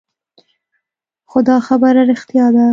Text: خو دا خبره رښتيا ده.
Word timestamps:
خو 1.29 1.39
دا 1.49 1.57
خبره 1.67 2.01
رښتيا 2.11 2.47
ده. 2.55 2.65